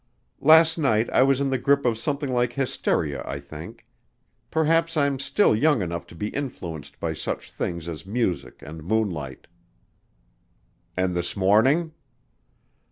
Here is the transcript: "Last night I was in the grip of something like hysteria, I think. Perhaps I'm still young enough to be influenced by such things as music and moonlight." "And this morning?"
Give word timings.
"Last 0.39 0.79
night 0.79 1.11
I 1.11 1.21
was 1.21 1.39
in 1.39 1.51
the 1.51 1.59
grip 1.59 1.85
of 1.85 1.95
something 1.95 2.33
like 2.33 2.53
hysteria, 2.53 3.21
I 3.23 3.39
think. 3.39 3.85
Perhaps 4.49 4.97
I'm 4.97 5.19
still 5.19 5.55
young 5.55 5.83
enough 5.83 6.07
to 6.07 6.15
be 6.15 6.29
influenced 6.29 6.99
by 6.99 7.13
such 7.13 7.51
things 7.51 7.87
as 7.87 8.03
music 8.03 8.63
and 8.63 8.83
moonlight." 8.83 9.45
"And 10.97 11.15
this 11.15 11.37
morning?" 11.37 11.91